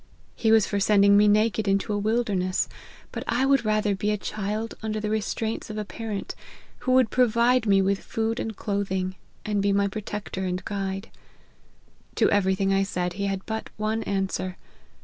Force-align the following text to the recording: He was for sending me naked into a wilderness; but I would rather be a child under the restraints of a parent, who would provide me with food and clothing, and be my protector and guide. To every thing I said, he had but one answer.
He 0.35 0.51
was 0.51 0.65
for 0.65 0.79
sending 0.79 1.15
me 1.15 1.27
naked 1.27 1.67
into 1.67 1.93
a 1.93 1.97
wilderness; 1.99 2.67
but 3.11 3.23
I 3.27 3.45
would 3.45 3.63
rather 3.63 3.93
be 3.93 4.09
a 4.09 4.17
child 4.17 4.73
under 4.81 4.99
the 4.99 5.11
restraints 5.11 5.69
of 5.69 5.77
a 5.77 5.85
parent, 5.85 6.33
who 6.79 6.93
would 6.93 7.11
provide 7.11 7.67
me 7.67 7.83
with 7.83 7.99
food 7.99 8.39
and 8.39 8.57
clothing, 8.57 9.13
and 9.45 9.61
be 9.61 9.71
my 9.71 9.87
protector 9.87 10.43
and 10.43 10.65
guide. 10.65 11.11
To 12.15 12.31
every 12.31 12.55
thing 12.55 12.73
I 12.73 12.81
said, 12.81 13.13
he 13.13 13.27
had 13.27 13.45
but 13.45 13.69
one 13.77 14.01
answer. 14.05 14.57